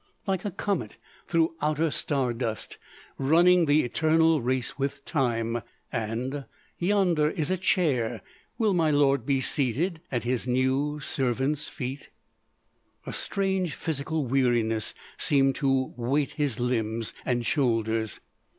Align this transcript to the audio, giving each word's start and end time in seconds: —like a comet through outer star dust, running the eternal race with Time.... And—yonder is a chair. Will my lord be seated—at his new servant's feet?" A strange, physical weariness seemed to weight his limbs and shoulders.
—like 0.25 0.43
a 0.43 0.49
comet 0.49 0.97
through 1.27 1.53
outer 1.61 1.91
star 1.91 2.33
dust, 2.33 2.79
running 3.19 3.67
the 3.67 3.83
eternal 3.83 4.41
race 4.41 4.75
with 4.79 5.05
Time.... 5.05 5.61
And—yonder 5.93 7.29
is 7.29 7.51
a 7.51 7.57
chair. 7.57 8.23
Will 8.57 8.73
my 8.73 8.89
lord 8.89 9.27
be 9.27 9.41
seated—at 9.41 10.23
his 10.23 10.47
new 10.47 10.99
servant's 11.01 11.69
feet?" 11.69 12.09
A 13.05 13.13
strange, 13.13 13.75
physical 13.75 14.25
weariness 14.25 14.95
seemed 15.19 15.53
to 15.57 15.93
weight 15.95 16.31
his 16.31 16.59
limbs 16.59 17.13
and 17.23 17.45
shoulders. 17.45 18.21